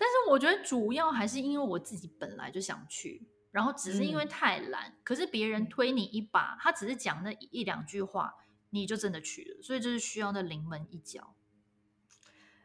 [0.00, 4.88] 但是我觉得主要还是因为我自己本来就想去，然后只是因为太懒。
[4.88, 8.34] 嗯、可是别人推你一把，他只是讲那一两句话，
[8.70, 9.62] 你就真的去了。
[9.62, 11.34] 所以就是需要那临门一脚。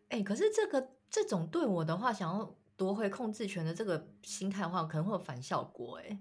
[0.07, 5.97] 哎、欸，可是这个这种对我的话，想要夺回控制权的这个心态的话，可能会有反效果。
[5.97, 6.17] 哎，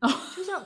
[0.34, 0.64] 就像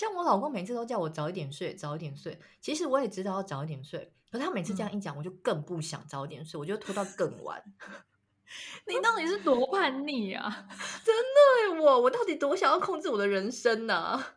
[0.00, 2.40] 像我老公每次都叫我早一点睡，早一点睡。
[2.58, 7.62] 其实我也知道要早一点睡，可是他每次这样一讲，我就更不想早点睡，我就拖到更晚。
[8.88, 10.66] 你到底是多叛逆啊？
[11.04, 11.14] 真
[11.76, 14.36] 的，我我到底多想要控制我的人生呢、啊？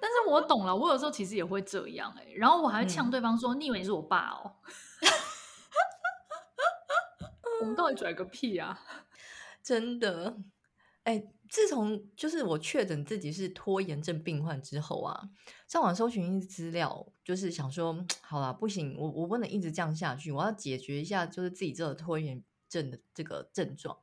[0.00, 4.58] 但是我懂了，我有时候其实也会这样哎，然后我还会呛对方说：“嗯、你以为你是我爸哦？”
[7.60, 8.80] 我们到底拽个屁啊！
[9.60, 10.36] 真的，
[11.02, 15.28] 哎，自从就是我确诊自己是拖延症病患之后啊，
[15.68, 23.98] 上网搜寻一些资料，就是想说，好啦，不行，我我不能一直这样下去，我要解决一下，就是自己这个拖延症的这个症状。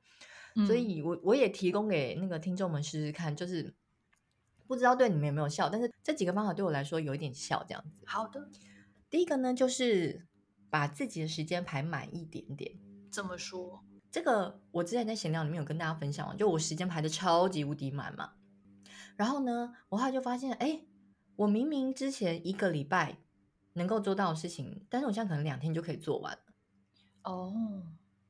[0.56, 3.74] 嗯、所以我我也提供给那个听众们试试看，就是
[4.68, 8.04] 不知道对你们有没有效，但是这几个方法对我来说有一点效，这样子。
[8.06, 8.48] 好的，
[9.10, 10.28] 第一个呢，就是
[10.70, 12.78] 把自己的时间排满一点点。
[13.12, 13.84] 怎么说？
[14.12, 18.34] 这个我之前在闲聊里面有跟大家分享，就我时间排的超级无敌满嘛。
[19.16, 20.82] 然后呢，我后来就发现，哎，
[21.36, 23.18] 我明明之前一个礼拜
[23.74, 26.40] 能够做到的事情，但是我现在可能两天就可以做完了。
[27.24, 27.54] 哦，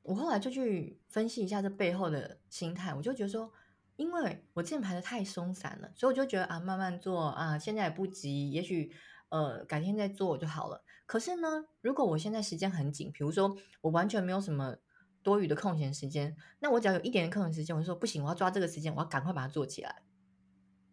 [0.02, 3.52] 我后来就去分析一下这背后的心态，我就觉得说，
[3.96, 8.92] 因为我之前排的太松散了，所以我就觉得啊，慢慢做啊，现在也不急，也许
[9.30, 10.84] 呃改天再做就好了。
[11.06, 14.76] 可是呢，如果我现在时间很紧，比如说我完全没有什么
[15.22, 20.04] 多余的空闲时间，那我只要有一点点空闲时间，我就说不行，我要抓这个时间，我要赶快把它做起来。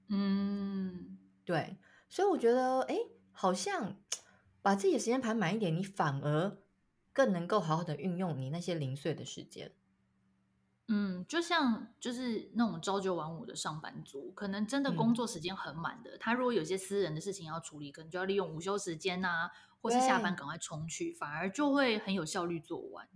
[0.09, 2.97] 嗯，对，所以我觉得，哎，
[3.33, 3.97] 好像
[4.63, 6.59] 把自己的时间排满一点，你反而
[7.13, 9.73] 更能够好好的运用你那些零碎的时间。
[10.89, 23.09] 嗯，就像就是那种朝九晚五的上班族，可能真的工作时间很满的，嗯、他如果有些私人的事情要处理，可能就要利用午休时间啊，或是下班赶快冲去，反而就会很有效率做完。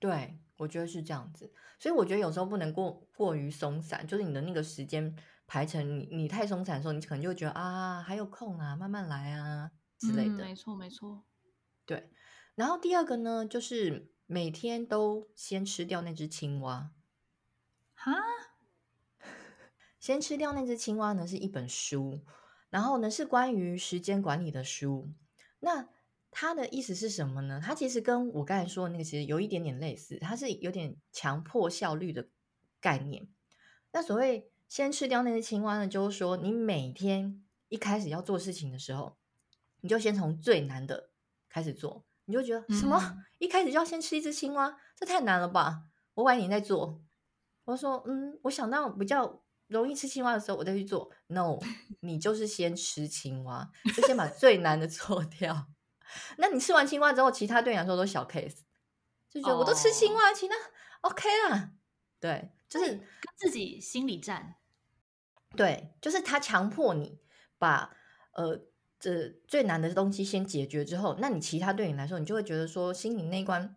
[0.00, 5.14] 对，我觉得是这样子，所以我觉得有时候不能过过于松散，就是你的那个时间
[5.46, 10.44] 排成你你太松散的时候，你可能就会觉得啊还有空啊，慢慢来啊之类的。
[10.44, 11.24] 嗯、没错没错，
[11.84, 12.10] 对。
[12.54, 16.92] 然后第二个呢，就是每天都先吃掉那只青蛙。
[17.94, 18.12] 哈，
[19.98, 22.24] 先吃掉那只青蛙呢，是一本书，
[22.70, 25.10] 然后呢是关于时间管理的书。
[25.60, 25.88] 那
[26.34, 27.60] 它的意思是什么呢？
[27.62, 32.26] 他其实跟我刚才说的那个其实有一点点类似，它是有点强迫效率的
[32.80, 33.28] 概念。
[33.92, 39.18] 那所谓先吃掉那只青蛙呢，就是说你每天一开始要做事情的时候，
[39.82, 41.10] 你就先从最难的
[41.50, 45.84] 开始做，你就觉得什么、嗯、一开始就要先吃一只青蛙，这太难了吧？
[46.14, 47.02] 我晚点再做。
[47.64, 51.10] 我说，嗯，我想到比较容易吃青蛙的时候，我再去做。
[51.26, 51.58] No，
[52.00, 55.68] 你就是先吃青蛙，就先把最难的做掉。
[56.36, 58.60] 那你吃完青蛙之后，其他对你来说都小 case，
[59.28, 60.54] 就觉得我都吃青蛙，其他
[61.02, 61.72] OK 啦。
[62.20, 64.56] 对，就是跟自己心理战。
[65.56, 67.20] 对，就是他强迫你
[67.58, 67.96] 把
[68.32, 68.60] 呃
[68.98, 73.76] 这最难的东西先解决之后，那你其他对你来说，你就会觉得说心里那一关。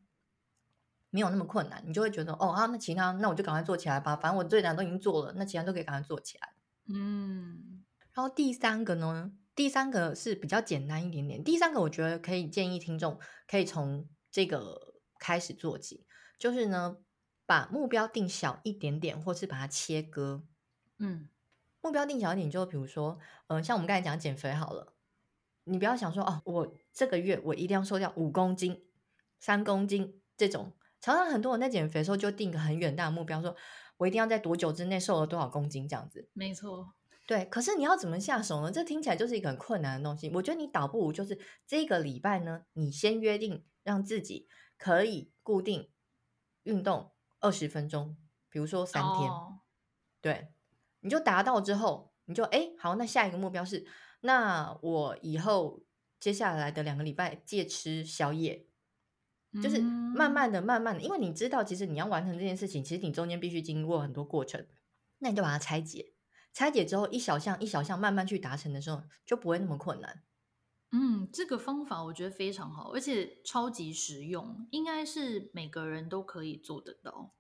[1.12, 4.18] 没有那么困难，你就会觉得哦啊，那其他那我就赶快做起来吧。
[4.18, 6.54] 反正我最难都已经做了，那其他都可以赶快做起来。
[6.94, 11.44] 嗯，然后第三个呢，第三个是比较简单一点点。
[11.44, 16.06] 第三个我觉得可以建议听众可以从这个开始做起，
[16.38, 16.98] 就是呢，
[17.46, 20.44] 把目标定小一点点，或是把它切割。
[21.00, 21.30] 嗯，
[21.82, 24.94] 目标定小一点，就比如说，嗯、呃，像我们刚才讲减肥好了，
[25.64, 28.84] 你不要想说哦，我这个月我一定要瘦掉五公斤、
[29.40, 30.74] 三公斤这种。
[31.02, 33.56] 常常很多人在减肥的时候就定个很远大的目标，说
[33.98, 36.28] 我一定要在多久之内瘦了多少公斤这样子。
[36.34, 36.94] 没错，
[37.26, 37.46] 对。
[37.46, 38.72] 可是你要怎么下手呢？
[38.72, 40.30] 这听起来就是一个很困难的东西。
[40.34, 45.90] 我觉得你倒不如就是这个礼拜呢，你先约定让自己可以固定
[46.64, 48.18] 运动二十分钟，
[48.50, 49.30] 比如说三天。
[49.30, 49.62] 哦、
[50.22, 50.50] 对，
[51.02, 53.86] 你就达到之后，你就哎好，那下一个目标是，
[54.22, 55.84] 那我以后
[56.20, 58.68] 接下来的两个礼拜戒吃宵夜。
[59.64, 64.68] 就是慢慢的、慢慢的，因为你知道，其实你要完成这件事情，其实你中间必须经过很多过程，
[65.20, 66.12] 那你就把它拆解，
[66.56, 70.24] 拆解之后一小项一小项慢慢去达成的时候，就不会那么困难。
[70.92, 77.34] 嗯，这个方法我觉得非常好，而且超级实用，应该是每个人都可以做得到。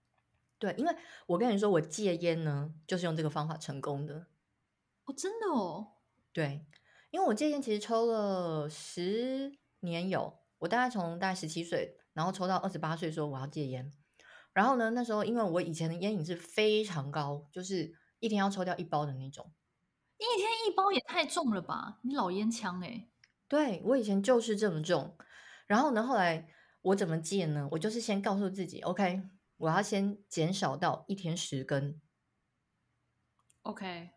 [0.59, 0.95] 对，因为
[1.27, 4.27] 我跟你说，我戒烟呢，就是用这个方法成功的。
[5.05, 5.93] 哦，真的哦？
[6.33, 6.65] 对，
[7.09, 11.97] 因为我戒烟其实抽了十年有，我大概从大概十七岁。
[12.15, 13.91] 然后抽到二十八岁说我要戒烟，
[14.53, 17.93] 然后呢，那时候因为我以前的烟瘾是非常高，就是
[18.25, 19.53] 一天要抽掉一包的那种。
[20.17, 21.99] 一天一包也太重了吧？
[22.01, 23.07] 你老烟枪哎！
[23.47, 25.15] 对，我以前就是这么重。
[25.67, 26.49] 然后呢，后来
[26.81, 27.69] 我怎么戒呢？
[27.73, 29.21] 我就是先告诉自己，OK，
[29.57, 32.01] 我要先减少到一天十根。
[33.61, 34.09] OK，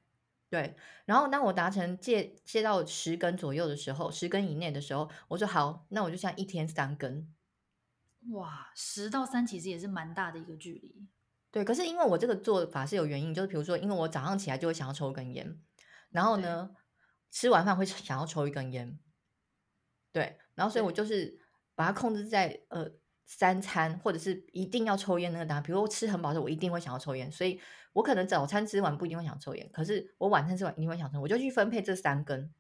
[0.49, 0.75] 对。
[1.05, 7.35] 然后当我达成戒戒到十根左右的时候，十根以内的时候，我说好，那我就像一天三根。
[8.31, 11.07] 哇，十到三其实也是蛮大的一个距离。
[11.51, 15.59] 对，可是因为我这个做法是有原因，就是比如说，因为我早上起来就会想要抽一根烟，
[16.11, 16.71] 然后呢，
[17.31, 18.99] 吃完饭会 想要抽一根烟。
[20.13, 21.39] 对，然后所以我就是
[21.75, 22.91] 把它控制在呃
[23.25, 27.61] 三餐或者是一定要抽烟那个档，比如我吃很饱的时候，我一定会想要抽烟，所以
[27.93, 32.53] 我可能早餐吃完不一定会想抽烟，可是我晚餐吃完一定会想抽，我就去分配这三根。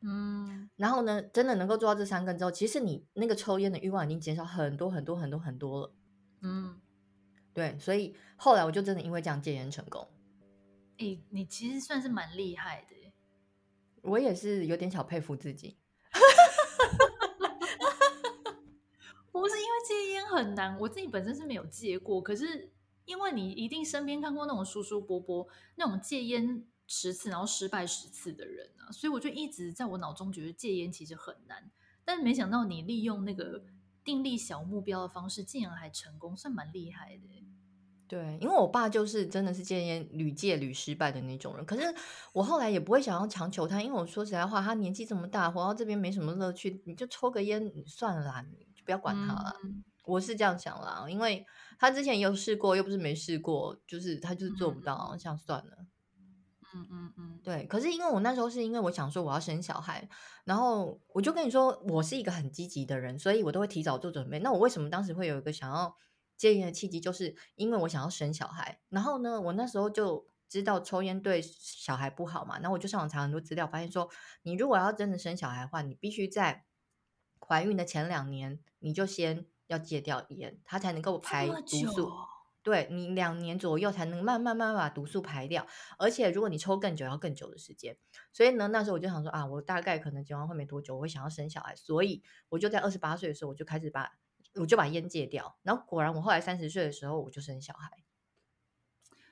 [0.00, 5.94] 嗯，然后呢，真的能够做到这三根之后，其实你那个抽烟的欲望已经减少很多很多很多很多了。
[6.42, 6.80] 嗯，
[7.58, 10.06] 对，所以后来我就真的因为这样戒烟成功。
[10.98, 13.12] 诶，你其实算是蛮厉害的。
[14.02, 15.76] 我也是有点小佩服自己。
[19.32, 22.70] 不是因为戒烟很难，我自己本身是没有戒过，可是
[23.06, 26.64] 因为你一定身边看过那种叔叔伯伯那种戒烟。
[26.90, 31.70] 十次，然后失败十次的人啊，所以我就一直在我脑中觉得戒烟其实很难，
[32.02, 33.62] 但是没想到你利用那个
[34.04, 37.44] 订立小目标的方式，竟然还成功，算蛮厉害的。
[38.08, 41.82] 对，因为我爸就是真的是戒烟屡戒屡失败的那种人，可是
[42.32, 49.54] 我后来也不会想要强求他，因为我说实在话，他年纪这么大，活到这边没什么乐趣，你就抽个烟算了啦，你就不要管他了。
[49.62, 51.44] 嗯、我是这样想啦，因为
[51.78, 55.76] 他之前也有试过，又不是没试过，就是他就是做不到，这样、嗯、算了。
[56.74, 57.66] 嗯嗯嗯，对。
[57.66, 60.08] 可是因为我那时候是因为我想说我要生小孩，
[60.44, 64.38] 然后我就跟你说我是一个很积极的人，所以我都会提早做准备。
[64.40, 65.96] 那我为什么当时会有一个想要
[66.36, 68.80] 戒烟的契机，就是因为我想要生小孩。
[68.88, 74.08] 然后呢，我那时候就知道抽烟对小孩不好嘛，然后我就上网查很多资料，发现说
[74.42, 76.64] 你如果要真的生小孩的话，你必须在
[77.40, 82.12] 怀孕的前两年你就先要戒掉烟，它才能够排毒素。
[82.68, 85.66] 对，你两年左右才能慢慢慢慢把毒素排掉，
[85.96, 87.96] 而且如果你抽更久，要更久的时间。
[88.30, 94.12] 所以呢，那时候我就想说啊，我大概可能结完婚没多久，我会想要生小孩，所以我就在二十八岁的时候，我就开始把
[94.56, 95.56] 我就把烟戒掉。
[95.62, 97.90] 然后果然，我后来三十岁的时候，我就生小孩。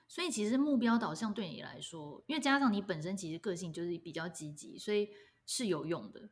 [0.09, 5.11] 所以其实目标导向对你来说，因为加上你本身其实个性就是比较积极，所以
[5.45, 6.31] 是有用的。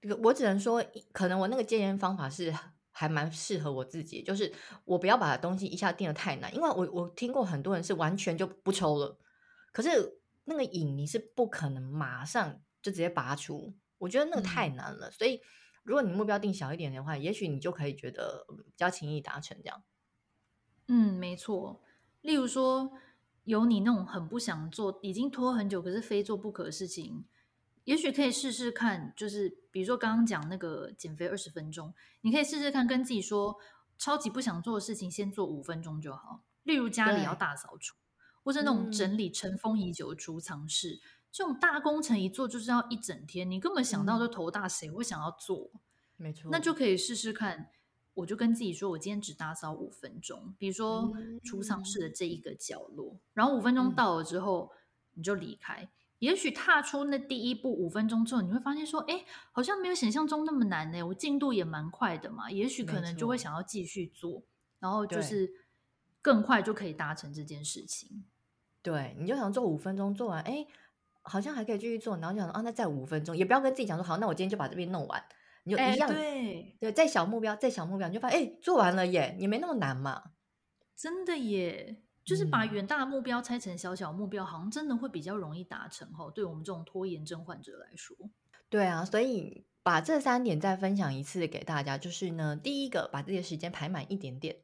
[0.00, 0.82] 这个我只能说，
[1.12, 2.54] 可能我那个戒烟方法是。
[2.96, 4.52] 还蛮适合我自己，就是
[4.84, 9.18] 我不要把东西一下定的太难，因为我我听过很多人是完全就不抽了，
[9.72, 15.08] 可是那个瘾你是不可能马上就直接拔出，我觉得那个太难了。
[15.08, 15.40] 嗯、所以
[15.82, 19.82] 如果你目标定小一点的话，也许你就可以觉得比较轻易达成这样。
[20.86, 21.82] 嗯，没错。
[22.20, 22.92] 例如说，
[23.42, 27.24] 有你那种很不想做，已经拖很久，可是非做不可的事情。
[27.84, 33.56] 也许可以试试看，就是比如说刚刚讲那个减肥二十分钟，你可以试试看跟自己说，
[33.98, 36.42] 超级不想做的事情，先做五分钟就好。
[36.62, 37.96] 例如家里要大扫除，
[38.42, 45.70] 或是那种整理尘封已久的储藏室，嗯、这种大工程一做就是要一整天，你根本想到就头大，谁会想要做？
[46.16, 47.70] 没错，那就可以试试看。
[48.14, 51.12] 我就跟自己说，我今天只打扫五分钟，比如说
[51.42, 54.78] 储藏室的这一个角落，嗯、然后五分钟到了之后，嗯、
[55.14, 55.90] 你就离开。
[56.20, 61.02] 也许踏出那第一步五分钟之后，你会发现说，哎，好像没有想象中那么难呢。
[61.02, 62.50] 我进度也蛮快的嘛。
[62.50, 64.42] 也许可能就会想要继续做，
[64.78, 65.50] 然后就是
[66.22, 68.24] 更快就可以达成这件事情。
[68.80, 70.66] 对，你就想做五分钟做完，哎，
[71.22, 75.22] 好像还可以继续做，然后就想啊，那再五分钟，也不要跟自己讲说，好，那我今天就把这边弄完。
[75.66, 80.22] 你就一样，对对，再小目标，再小目标，你就发现，哎，做完了耶，也没那么难嘛。
[80.94, 82.03] 真的耶。
[82.24, 86.30] 就是把远大的目标拆成小小目标，好像真的会比较容易达成哈。
[86.30, 88.16] 对我们这种拖延症患者来说，
[88.70, 94.56] 对啊，所以把这三点再分享一次给大家，就是呢，第一个把自己的时间排满一点点；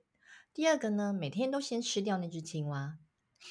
[0.55, 2.99] 第二个呢，每天都先吃掉那只青蛙；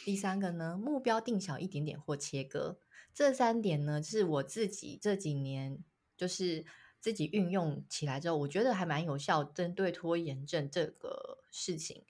[0.04, 2.80] 第三个呢，目标定小一点点或切割。
[3.14, 5.84] 这三点呢，是我自己这几年
[6.18, 6.66] 就是
[7.00, 12.04] 自己运用起来之后，我觉得还蛮有效，针对拖延症这个事情。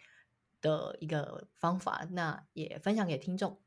[0.62, 3.60] 的一个方法，那也分享给听众。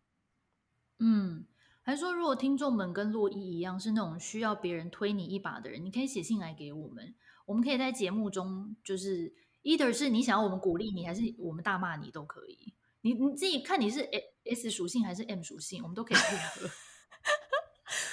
[0.99, 1.47] 嗯，
[1.83, 7.15] 还说如果听众们跟洛伊一样是那种需要别人推你一把的人，你可以写信来给我们，
[7.47, 12.73] 我们可以在节目中就是 either 是你想要我们鼓励你，还是我们大骂你都可以。
[13.01, 14.09] 你你自己看你是
[14.45, 16.71] S 属性还是 M 属性，我们都可以配合。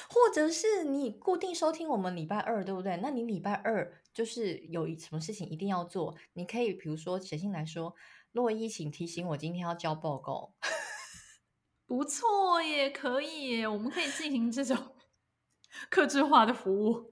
[0.09, 2.97] 或者是你固定收听我们礼拜二，对不对？
[2.97, 7.93] 那你礼拜二就是有什么事情一定要做，你可以比如说写信来说。
[8.32, 10.53] 洛伊，请提醒我今天要交报告。
[11.88, 14.95] 不错耶，可以耶，我们可以进行这种
[15.89, 17.11] 客制化的服务。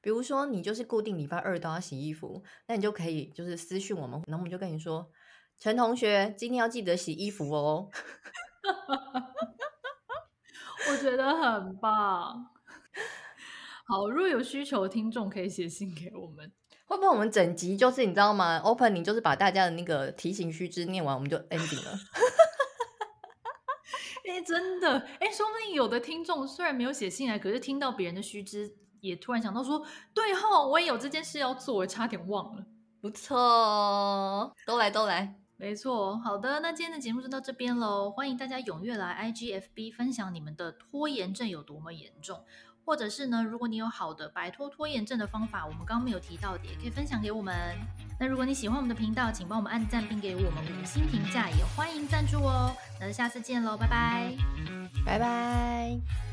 [0.00, 5.12] 比如说，你就是固定礼拜二都要洗衣服，那你就可以就是私讯我们，然后我们就跟你说，
[5.58, 7.90] 陈同学今天要记得洗衣服哦。
[10.90, 12.50] 我觉得很棒。
[13.84, 16.50] 好，如果有需求的听众可以写信给我们。
[16.90, 21.92] 会不会我们整集就是你知道吗？Opening 就是把大家的那个提醒须知念完，我们就 ending 了。
[24.26, 32.64] 哎、欸，真的，哎、欸，说不定有的听众虽然没有写信来，可是听到别人的须知，也突然想到说，对吼，我也有这件事要做，我差点忘了。
[33.00, 36.18] 不错，都来都来，没错。
[36.18, 42.44] 好的，那今天的节目就到这边喽，欢迎大家踊跃来 IGFB 分享你们的拖延症有多么严重。
[42.90, 47.54] 或者是呢，如果你有好的摆脱拖延症的方法，我们刚刚没有提到的，也可以分享给我们。
[48.18, 52.74] 那如果你喜欢我们的频道，请帮我们按赞并给我们五星评价，也欢迎赞助哦。
[52.98, 54.34] 那下次见喽，拜拜，
[55.06, 56.29] 拜拜。